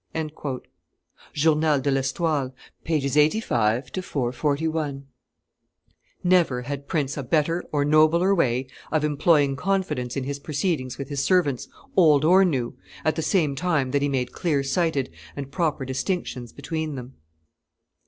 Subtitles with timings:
[1.33, 2.93] [Journal de L'Estoile, t.
[2.95, 3.01] iii.
[3.03, 3.17] pp.
[3.17, 5.03] 85 441.]
[6.23, 11.09] Never had prince a better or nobler way of employing confidence in his proceedings with
[11.09, 12.75] his servants, old or new,
[13.05, 17.13] at the same time that he made clear sighted and proper distinctions between them.